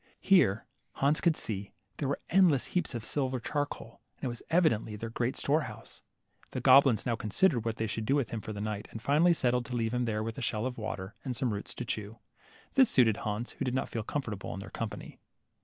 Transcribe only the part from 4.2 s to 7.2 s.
it was evidently their great store house. The goblins now